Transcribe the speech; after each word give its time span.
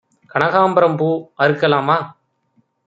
கனகாம்பரம் 0.31 0.97
பூ 0.97 1.09
அறுக்கலாமா? 1.39 1.97